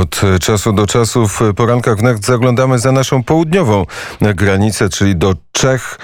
[0.00, 3.86] Od czasu do czasu w porankach wnet zaglądamy za naszą południową
[4.20, 5.98] granicę, czyli do Czech.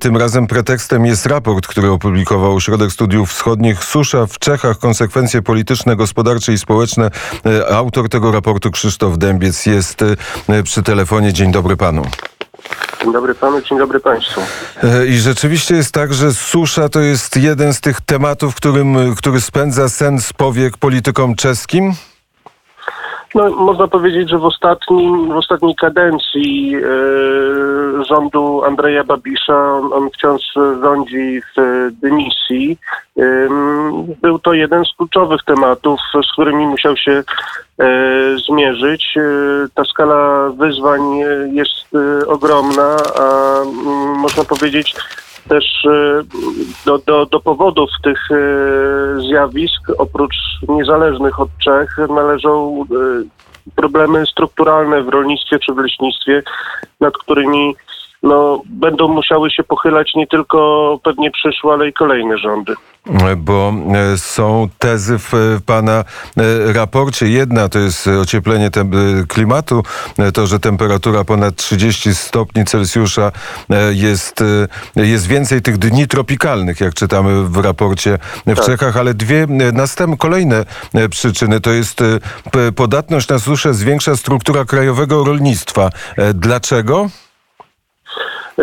[0.00, 4.78] Tym razem pretekstem jest raport, który opublikował Ośrodek Studiów Wschodnich Susza w Czechach.
[4.78, 7.10] Konsekwencje polityczne, gospodarcze i społeczne.
[7.70, 10.04] Autor tego raportu Krzysztof Dębiec jest
[10.64, 11.32] przy telefonie.
[11.32, 12.02] Dzień dobry panu.
[13.02, 14.40] Dzień dobry panu, dzień dobry państwu.
[15.08, 19.88] I rzeczywiście jest tak, że susza to jest jeden z tych tematów, którym, który spędza
[19.88, 21.94] sen z powiek politykom czeskim?
[23.34, 30.10] No, można powiedzieć, że w, ostatnim, w ostatniej kadencji e, rządu Andrzeja Babisza, on, on
[30.10, 30.42] wciąż
[30.82, 32.78] rządzi w dymisji,
[33.18, 33.22] e,
[34.22, 37.12] był to jeden z kluczowych tematów, z którymi musiał się
[37.80, 37.84] e,
[38.48, 39.14] zmierzyć.
[39.74, 41.00] Ta skala wyzwań
[41.52, 44.94] jest ogromna, a mm, można powiedzieć,
[45.48, 46.22] też e,
[46.86, 48.36] do, do, do powodów tych e,
[49.20, 50.34] zjawisk, oprócz
[50.68, 56.42] niezależnych od Czech, należą e, problemy strukturalne w rolnictwie czy w leśnictwie,
[57.00, 57.74] nad którymi
[58.24, 62.74] no, będą musiały się pochylać nie tylko pewnie przyszłe, ale i kolejne rządy.
[63.36, 65.32] Bo e, są tezy w
[65.66, 66.04] pana
[66.36, 67.28] e, raporcie.
[67.28, 68.70] Jedna to jest ocieplenie
[69.28, 69.82] klimatu,
[70.18, 73.32] e, to, że temperatura ponad 30 stopni Celsjusza
[73.90, 74.44] jest,
[74.96, 78.66] jest więcej tych dni tropikalnych, jak czytamy w raporcie w tak.
[78.66, 80.64] Czechach, ale dwie następne, kolejne
[81.10, 82.00] przyczyny to jest
[82.76, 85.90] podatność na suszę zwiększa struktura krajowego rolnictwa.
[86.34, 87.08] Dlaczego?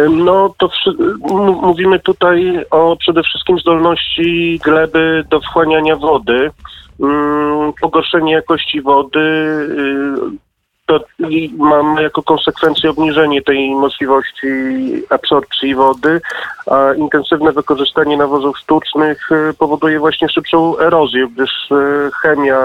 [0.09, 0.69] No to
[1.61, 6.51] mówimy tutaj o przede wszystkim zdolności gleby do wchłaniania wody,
[7.81, 10.51] pogorszenie jakości wody, y,
[10.85, 10.99] to
[11.57, 14.47] mamy jako konsekwencję obniżenie tej możliwości
[15.09, 16.21] absorpcji wody,
[16.67, 22.59] a intensywne wykorzystanie nawozów sztucznych y, powoduje właśnie szybszą erozję, gdyż y, chemia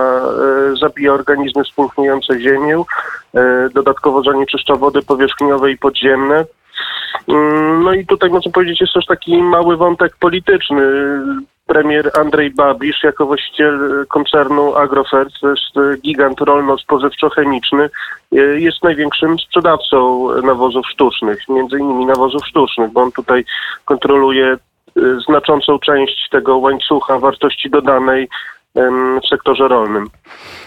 [0.80, 2.83] zabija organizmy spulchniające ziemię,
[3.74, 6.44] dodatkowo zanieczyszcza wody powierzchniowe i podziemne.
[7.28, 10.83] Mm, no i tutaj można powiedzieć, jest też taki mały wątek polityczny.
[11.67, 17.89] Premier Andrzej Babisz, jako właściciel koncernu Agrofert, to jest gigant rolno-spożywczo-chemiczny,
[18.56, 23.45] jest największym sprzedawcą nawozów sztucznych, między innymi nawozów sztucznych, bo on tutaj
[23.84, 24.56] kontroluje
[24.96, 28.28] y, znaczącą część tego łańcucha wartości dodanej
[29.23, 30.11] w sektorze rolnym.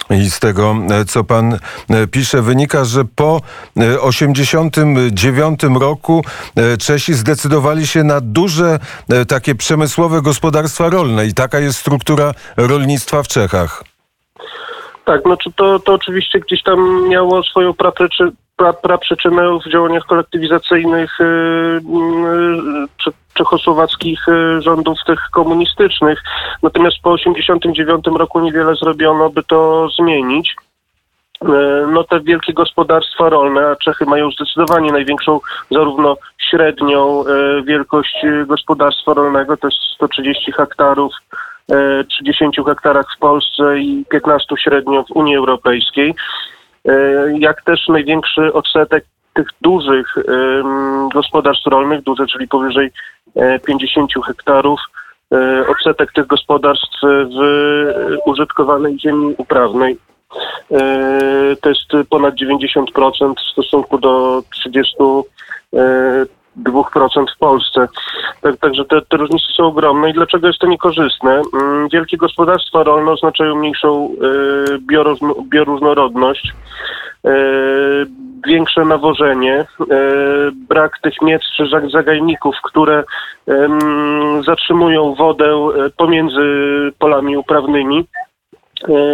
[0.10, 1.54] I z tego, e, co pan
[1.90, 3.42] e, pisze, wynika, że po
[3.74, 6.24] 1989 e, roku
[6.80, 8.80] Czesi zdecydowali się na duże
[9.28, 13.84] takie przemysłowe gospodarstwa rolne i taka jest struktura rolnictwa w Czechach.
[15.10, 21.18] Tak, no to, to oczywiście gdzieś tam miało swoją prapryczy, pra, praprzyczynę w działaniach kolektywizacyjnych
[21.20, 22.88] yy,
[23.34, 24.26] czechosłowackich
[24.60, 26.24] rządów tych komunistycznych.
[26.64, 30.56] Natomiast po 1989 roku niewiele zrobiono, by to zmienić
[31.92, 35.40] no te wielkie gospodarstwa rolne, a Czechy mają zdecydowanie największą
[35.72, 37.24] zarówno średnią
[37.66, 41.14] wielkość gospodarstwa rolnego, to jest 130 hektarów
[42.10, 46.16] 30 hektarach w Polsce i 15 średnio w Unii Europejskiej,
[46.86, 46.94] e,
[47.40, 50.16] jak też największy odsetek tych dużych
[51.14, 52.92] gospodarstw rolnych, duże, czyli powyżej
[53.66, 54.80] 50 e, hektarów,
[55.34, 57.38] e, odsetek tych gospodarstw w
[58.26, 59.98] użytkowanej ziemi uprawnej.
[61.62, 64.96] To jest ponad 90% w stosunku do 30
[66.64, 67.88] 2% w Polsce.
[68.42, 70.10] Tak, także te, te, różnice są ogromne.
[70.10, 71.42] I dlaczego jest to niekorzystne?
[71.54, 74.10] Mm, wielkie gospodarstwa rolne oznaczają mniejszą
[74.70, 74.80] y,
[75.50, 76.54] bioróżnorodność,
[77.28, 77.30] y,
[78.48, 79.86] większe nawożenie, y,
[80.52, 83.04] brak tych miejsc czy zagajników, które
[84.46, 86.42] zatrzymują wodę pomiędzy
[87.00, 88.06] polami uprawnymi.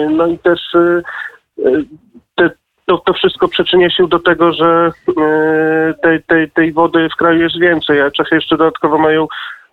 [0.09, 0.59] No i też
[2.35, 2.49] te,
[2.85, 7.41] to, to wszystko przyczynia się do tego, że e, tej, tej, tej wody w kraju
[7.41, 9.27] jest więcej, a Czechy jeszcze dodatkowo mają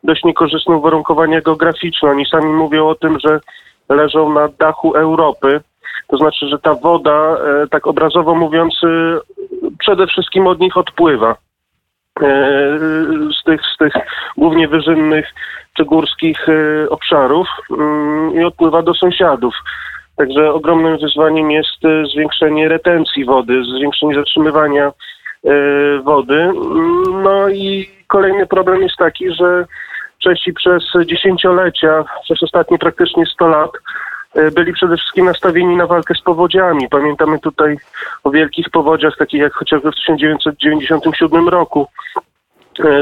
[0.05, 2.11] dość niekorzystne uwarunkowania geograficzne.
[2.11, 3.41] Oni sami mówią o tym, że
[3.89, 5.61] leżą na dachu Europy.
[6.09, 9.21] To znaczy, że ta woda, e, tak obrazowo mówiąc, e,
[9.79, 11.37] przede wszystkim od nich odpływa.
[13.41, 13.93] Z tych, z tych
[14.37, 15.27] głównie wyżynnych
[15.77, 16.47] czy górskich
[16.91, 19.55] obszarów mm, i odpływa do sąsiadów.
[20.17, 25.53] Także ogromnym wyzwaniem jest e, zwiększenie retencji wody, zwiększenie zatrzymywania e,
[26.03, 26.51] wody.
[27.23, 29.65] No i kolejny problem jest taki, że
[30.23, 33.71] Czesi przez dziesięciolecia, przez ostatnie praktycznie 100 lat
[34.35, 36.89] e, byli przede wszystkim nastawieni na walkę z powodziami.
[36.89, 37.77] Pamiętamy tutaj
[38.25, 41.87] o wielkich powodziach, takich jak chociażby w 1997 roku.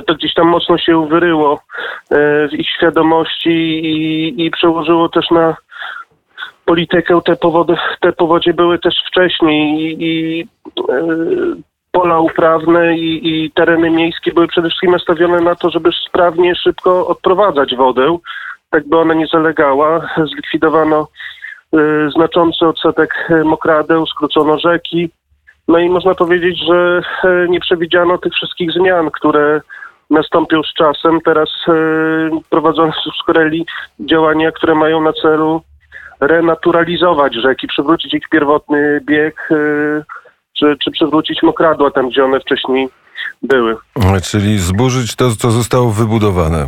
[0.06, 1.60] To gdzieś tam mocno się wyryło
[2.50, 5.56] w ich świadomości i, i przełożyło też na
[6.64, 7.20] politykę.
[7.24, 10.42] Te, powody, te powodzie były też wcześniej i, i
[10.88, 11.06] e,
[11.92, 17.06] pola uprawne i, i tereny miejskie były przede wszystkim nastawione na to, żeby sprawnie, szybko
[17.06, 18.18] odprowadzać wodę,
[18.70, 20.10] tak by ona nie zalegała.
[20.32, 21.08] Zlikwidowano
[21.74, 25.10] y, znaczący odsetek mokradeł, skrócono rzeki.
[25.68, 29.60] No i można powiedzieć, że e, nie przewidziano tych wszystkich zmian, które
[30.10, 31.20] nastąpią z czasem.
[31.20, 31.72] Teraz e,
[32.50, 33.66] prowadzone są z kolei
[34.00, 35.62] działania, które mają na celu
[36.20, 39.54] renaturalizować rzeki, przywrócić ich pierwotny bieg, e,
[40.58, 42.88] czy, czy przywrócić mokradła tam, gdzie one wcześniej
[43.42, 43.76] były.
[44.22, 46.66] Czyli zburzyć to, co zostało wybudowane.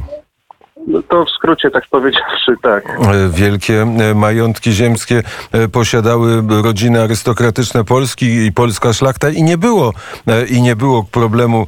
[0.86, 2.84] No to w skrócie tak powiedziawszy, tak.
[2.90, 9.58] E, Wielkie e, majątki ziemskie e, posiadały rodziny arystokratyczne Polski i polska szlachta i nie
[9.58, 9.92] było
[10.48, 11.66] i nie było problemu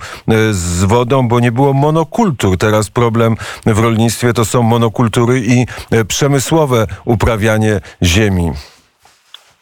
[0.51, 2.59] z wodą, bo nie było monokultur.
[2.59, 5.67] Teraz problem w rolnictwie to są monokultury i
[6.09, 8.53] przemysłowe uprawianie ziemi.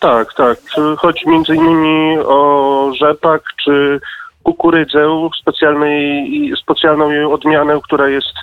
[0.01, 0.59] Tak, tak.
[0.99, 4.01] Chodzi między innymi o rzepak czy
[4.43, 8.35] kukurydzę, specjalnej, specjalną jej odmianę, która jest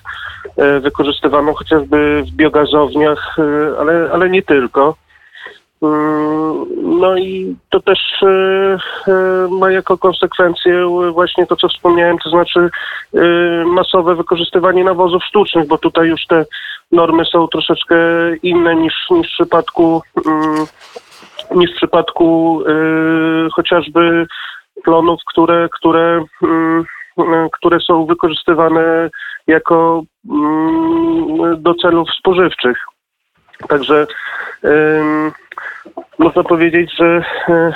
[0.57, 4.96] e, wykorzystywaną chociażby w biogazowniach, e, ale, ale nie tylko.
[5.84, 6.66] Mm,
[7.00, 8.78] No i to też e,
[9.50, 12.69] ma jako konsekwencję właśnie to, co wspomniałem, to znaczy
[13.66, 16.46] masowe wykorzystywanie nawozów sztucznych, bo tutaj już te
[16.92, 17.96] normy są troszeczkę
[18.44, 20.66] inne niż, niż w przypadku mm,
[21.56, 22.60] niż w przypadku
[23.54, 24.28] chociażby
[24.84, 26.86] plonów, które, które, mm,
[27.20, 29.10] y, które są wykorzystywane
[29.48, 32.78] jako mm, do celów spożywczych.
[33.68, 34.08] Także
[36.20, 37.74] można powiedzieć, że, y,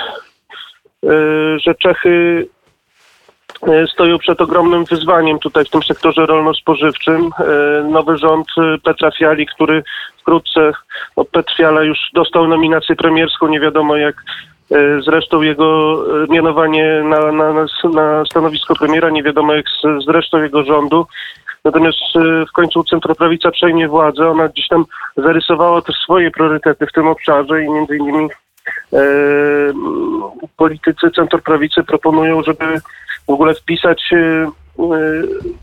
[1.09, 2.47] y, że Czechy
[3.93, 7.29] stoją przed ogromnym wyzwaniem tutaj w tym sektorze rolno-spożywczym.
[7.89, 8.47] Nowy rząd
[8.83, 9.83] Petra Fiali, który
[10.21, 10.71] wkrótce,
[11.17, 14.15] no Petr Fiala już dostał nominację premierską, nie wiadomo jak
[15.05, 17.53] zresztą jego y, mianowanie na, na,
[17.93, 21.05] na, stanowisko premiera, nie wiadomo jak z, zresztą jego rządu.
[21.65, 24.29] Natomiast y, w końcu centroprawica przejmie władzę.
[24.29, 24.85] Ona gdzieś tam
[25.17, 28.29] zarysowała też swoje priorytety w tym obszarze i między innymi
[28.93, 28.99] e,
[30.57, 32.81] politycy centroprawicy proponują, żeby
[33.27, 34.51] w ogóle wpisać e, e,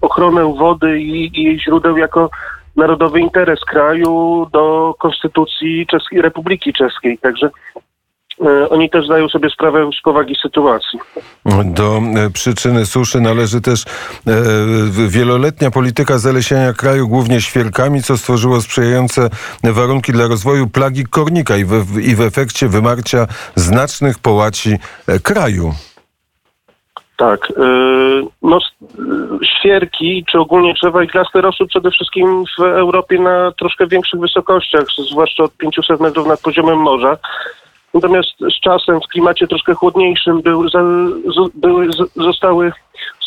[0.01, 2.31] ochronę wody i, i jej źródeł jako
[2.77, 7.19] narodowy interes kraju do Konstytucji Czeskiej, Republiki Czeskiej.
[7.19, 7.81] Także e,
[8.71, 10.99] oni też zdają sobie sprawę z powagi sytuacji.
[11.65, 13.89] Do e, przyczyny suszy należy też e,
[15.09, 19.31] wieloletnia polityka zalesiania kraju, głównie świerkami, co stworzyło sprzyjające
[19.65, 24.77] warunki dla rozwoju plagi kornika i w, i w efekcie wymarcia znacznych połaci
[25.07, 25.73] e, kraju.
[27.17, 27.53] Tak.
[28.43, 28.59] No,
[29.45, 35.45] świerki, czy ogólnie drzewa iglaste rosły przede wszystkim w Europie na troszkę większych wysokościach, zwłaszcza
[35.45, 37.19] od 500 metrów nad poziomem morza.
[37.95, 40.75] Natomiast z czasem w klimacie troszkę chłodniejszym był, z,
[41.55, 42.73] były, z, zostały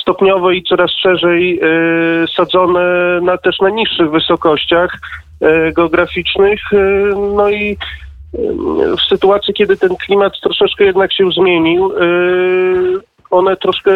[0.01, 2.81] stopniowo i coraz szerzej y, sadzone
[3.21, 4.93] na, też na niższych wysokościach
[5.41, 6.73] y, geograficznych.
[6.73, 7.77] Y, no i
[8.97, 11.91] w sytuacji, kiedy ten klimat troszeczkę jednak się zmienił,
[13.29, 13.91] one troszkę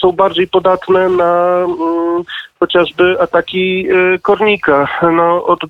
[0.00, 2.22] są, bardziej podatne na mm,
[2.60, 3.86] chociażby ataki
[4.22, 4.88] kornika.
[5.12, 5.66] No, od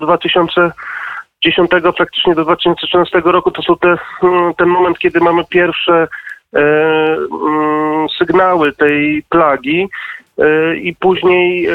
[1.43, 6.07] 2010 praktycznie do 2013 roku to są te, mm, ten moment, kiedy mamy pierwsze
[6.53, 6.59] e,
[7.43, 9.89] mm, sygnały tej plagi
[10.39, 11.71] e, i później e,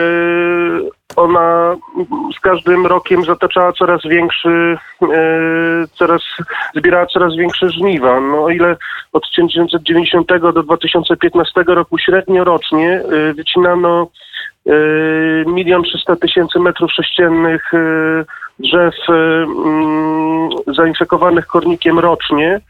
[1.17, 1.77] ona
[2.37, 5.09] z każdym rokiem zataczała coraz większy, e,
[5.93, 6.23] coraz,
[6.75, 8.21] zbierała coraz większe żniwa.
[8.21, 8.77] No o ile
[9.13, 14.09] od 1990 do 2015 roku średnio rocznie e, wycinano
[14.67, 14.73] e,
[15.47, 17.73] milion trzysta tysięcy metrów sześciennych
[18.59, 22.61] drzew mm, zainfekowanych kornikiem rocznie,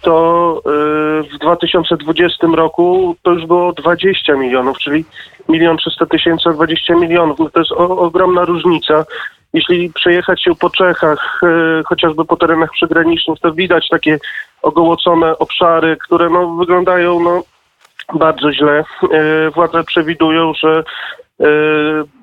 [0.00, 5.04] to y, w 2020 roku to już było 20 milionów, czyli
[5.48, 7.38] milion 300 tysięcy a 20 milionów.
[7.38, 9.04] No to jest o, ogromna różnica.
[9.52, 14.18] Jeśli przejechać się po Czechach, y, chociażby po terenach przygranicznych, to widać takie
[14.62, 17.42] ogołocone obszary, które no, wyglądają no,
[18.14, 18.84] bardzo źle.
[19.04, 20.84] Y, Władze przewidują, że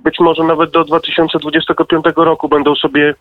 [0.04, 3.16] być może nawet do 2025 roku będą sobie y,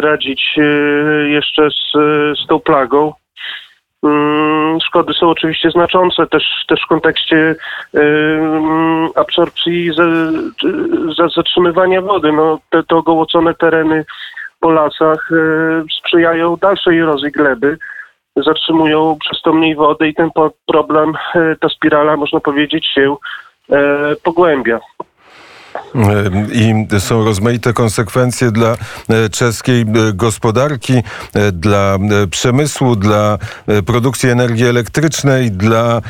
[0.00, 1.92] radzić y, jeszcze z,
[2.38, 3.12] z tą plagą.
[4.04, 7.56] Mm, Szkody są oczywiście znaczące też, też w kontekście
[7.94, 10.04] ym, absorpcji, za,
[11.16, 12.32] za, zatrzymywania wody.
[12.32, 14.04] No, te, te ogołocone tereny
[14.60, 15.30] po lasach
[15.98, 17.78] sprzyjają dalszej erozji gleby,
[18.36, 20.30] zatrzymują przez to mniej wody i ten
[20.66, 21.12] problem,
[21.60, 23.16] ta spirala można powiedzieć się e,
[24.22, 24.80] pogłębia.
[26.52, 28.76] I są rozmaite konsekwencje dla
[29.08, 31.98] e, czeskiej e, gospodarki, e, dla
[32.30, 33.38] przemysłu, dla
[33.86, 36.02] produkcji energii elektrycznej, dla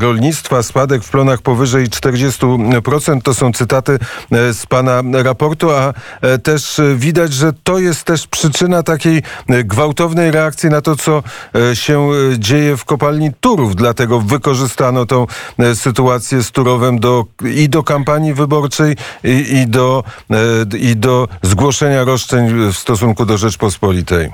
[0.00, 0.62] rolnictwa.
[0.62, 3.22] Spadek w plonach powyżej 40%.
[3.22, 3.98] To są cytaty
[4.30, 5.92] z pana raportu, a
[6.42, 9.22] też widać, że to jest też przyczyna takiej
[9.64, 11.22] gwałtownej reakcji na to, co
[11.74, 13.76] się dzieje w kopalni Turów.
[13.76, 15.26] Dlatego wykorzystano tą
[15.74, 18.96] sytuację z Turowem do, i do kampanii wyborczej,
[19.28, 20.36] i, i, do, e,
[20.78, 24.30] i do zgłoszenia roszczeń w stosunku do Rzeczpospolitej?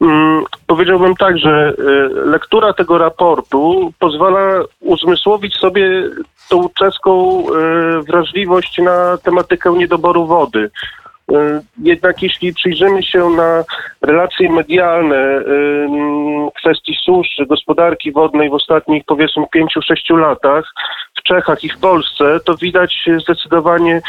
[0.00, 1.82] Mm, powiedziałbym tak, że e,
[2.24, 6.10] lektura tego raportu pozwala uzmysłowić sobie
[6.48, 10.70] tą czeską e, wrażliwość na tematykę niedoboru wody.
[11.32, 13.64] E, jednak jeśli przyjrzymy się na
[14.02, 15.42] relacje medialne e,
[16.56, 20.64] kwestii suszy, gospodarki wodnej w ostatnich powiedzmy 5-6 latach
[21.18, 24.00] w Czechach i w Polsce, to widać zdecydowanie,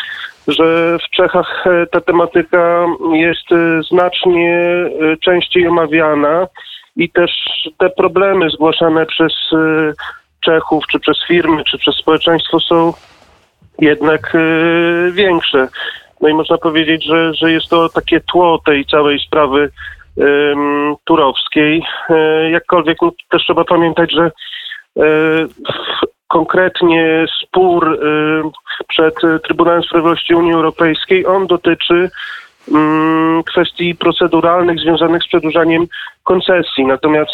[0.47, 3.47] że w Czechach e, ta tematyka jest
[3.89, 4.85] znacznie
[5.21, 6.47] częściej omawiana
[6.95, 7.31] i też
[7.77, 9.33] te problemy zgłaszane przez
[10.43, 12.93] Czechów, czy przez firmy, czy przez społeczeństwo są
[13.79, 14.38] jednak
[15.11, 15.67] większe.
[16.21, 19.71] No i można powiedzieć, że, że jest to takie tło tej całej sprawy
[20.15, 21.83] um, turowskiej.
[22.09, 24.31] E, jakkolwiek no, też trzeba pamiętać, że
[24.99, 25.01] e,
[26.27, 27.97] konkretnie spór e,
[28.88, 32.09] przed Trybunałem Sprawiedliwości Unii Europejskiej, on dotyczy
[32.71, 35.88] mm, kwestii proceduralnych związanych z przedłużaniem
[36.23, 36.85] koncesji.
[36.85, 37.31] Natomiast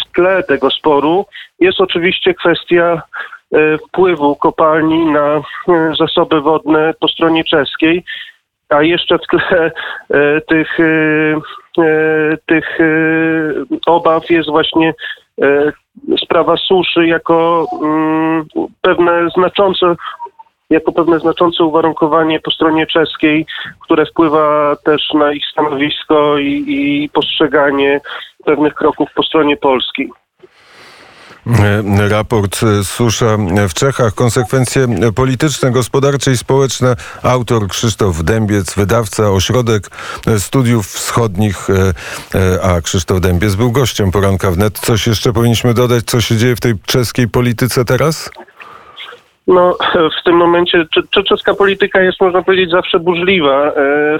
[0.00, 1.26] w tle tego sporu
[1.60, 3.39] jest oczywiście kwestia E,
[3.88, 5.42] wpływu kopalni na e,
[5.98, 8.04] zasoby wodne po stronie czeskiej,
[8.68, 9.70] a jeszcze w tle
[10.10, 10.78] e, tych,
[12.46, 12.78] tych
[13.86, 14.94] obaw jest właśnie
[16.24, 18.44] sprawa suszy jako mm,
[18.80, 19.94] pewne znaczące
[20.70, 23.46] jako pewne znaczące uwarunkowanie po stronie czeskiej,
[23.80, 28.00] które wpływa też na ich stanowisko i, i postrzeganie
[28.44, 30.10] pewnych kroków po stronie polskiej.
[31.46, 33.36] E, raport e, Susza
[33.68, 34.14] w Czechach.
[34.14, 36.96] Konsekwencje polityczne, gospodarcze i społeczne.
[37.22, 39.90] Autor Krzysztof Dębiec, wydawca, ośrodek
[40.38, 41.68] studiów wschodnich,
[42.34, 44.78] e, a Krzysztof Dębiec był gościem poranka wnet.
[44.78, 48.30] Coś jeszcze powinniśmy dodać, co się dzieje w tej czeskiej polityce teraz?
[49.50, 49.76] No,
[50.20, 50.86] w tym momencie,
[51.28, 53.72] czeska polityka jest, można powiedzieć, zawsze burzliwa.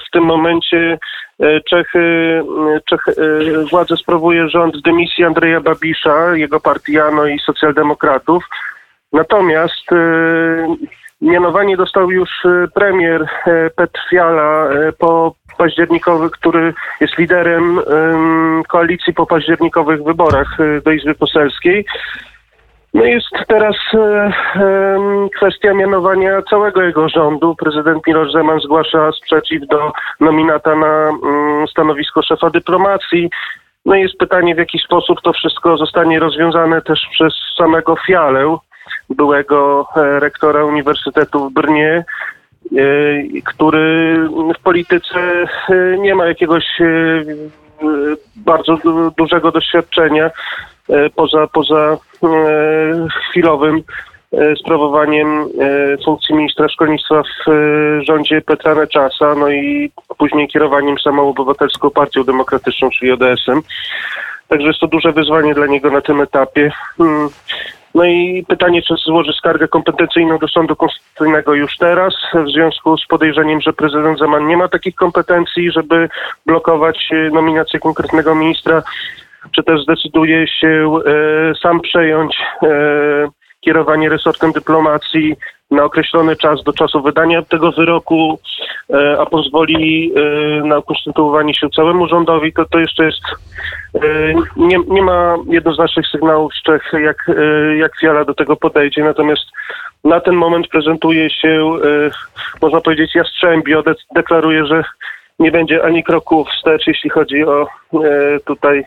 [0.07, 0.99] W tym momencie
[1.41, 2.43] E, Czechy,
[2.85, 8.45] Czech, e, władzę sprawuje rząd dymisji Andrzeja Babisza, jego partiano i socjaldemokratów.
[9.13, 9.97] Natomiast e,
[11.21, 12.31] mianowanie dostał już
[12.75, 13.27] premier
[13.77, 14.69] Petr Fiala
[14.99, 17.81] po październikowych, który jest liderem
[18.69, 21.85] koalicji po październikowych wyborach do Izby Poselskiej.
[22.95, 24.99] No jest teraz e, e,
[25.37, 27.55] kwestia mianowania całego jego rządu.
[27.57, 33.31] Prezydent Miloš Zeman zgłasza sprzeciw do nominata na mm, stanowisko szefa dyplomacji.
[33.87, 38.57] No jest pytanie, w jaki sposób to wszystko zostanie rozwiązane też przez samego Fialę,
[39.11, 42.05] byłego e, rektora Uniwersytetu w Brnie,
[42.77, 42.85] e,
[43.45, 44.19] który
[44.59, 45.19] w polityce
[45.69, 46.67] e, nie ma jakiegoś
[48.37, 48.79] bardzo
[49.17, 50.31] dużego doświadczenia.
[50.91, 52.29] E, poza, poza e,
[53.29, 53.83] chwilowym
[54.33, 55.49] e, sprawowaniem
[56.05, 57.51] funkcji ministra szkolnictwa w
[58.03, 63.63] rządzie Petra Neczasa, no i później kierowaniem samą obywatelską partią demokratyczną, czyli ODS-em.
[64.49, 66.73] Także jest to duże wyzwanie dla niego na tym etapie.
[66.99, 67.29] Hmm.
[67.95, 73.07] No i pytanie, czy złoży skargę kompetencyjną do Sądu Konstytucyjnego już teraz, w związku z
[73.07, 76.09] podejrzeniem, że prezydent Zeman nie ma takich kompetencji, żeby
[76.47, 78.83] blokować nominację konkretnego ministra
[79.57, 82.69] czy też zdecyduje się e, sam przejąć e,
[83.61, 85.37] kierowanie resortem dyplomacji
[85.71, 88.39] na określony czas do czasu wydania tego wyroku,
[88.95, 90.13] e, a pozwoli
[90.65, 93.23] na ukonstytuowanie się całemu rządowi, to to jeszcze jest
[94.57, 97.31] nie, nie ma jednoznacznych sygnałów z Czech, jak,
[97.79, 99.43] jak Fiala do tego podejdzie, natomiast
[100.05, 101.71] na ten moment prezentuje się,
[102.63, 103.83] można powiedzieć, jastrzębio,
[104.15, 104.85] deklaruje, że
[105.41, 108.85] nie będzie ani kroku wstecz, jeśli chodzi o e, tutaj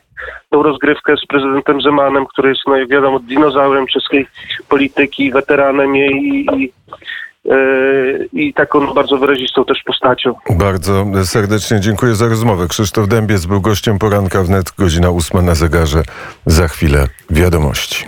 [0.50, 4.28] tą rozgrywkę z prezydentem Zemanem, który jest, no wiadomo, dinozaurem czeskiej
[4.70, 6.72] polityki, weteranem jej i
[7.50, 7.56] e,
[8.34, 10.34] i taką bardzo wyrazistą też postacią.
[10.50, 12.68] Bardzo serdecznie dziękuję za rozmowę.
[12.68, 16.04] Krzysztof Dębiec był gościem poranka wnet, godzina ósma na zegarze.
[16.46, 18.06] Za chwilę wiadomości.